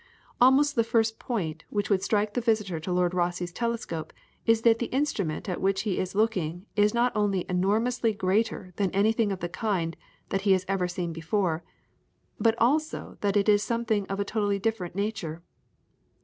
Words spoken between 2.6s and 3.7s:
to Lord Rosse's